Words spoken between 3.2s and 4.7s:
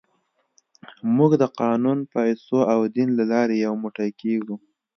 لارې یو موټی کېږو.